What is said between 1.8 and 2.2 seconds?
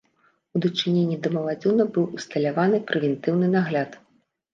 быў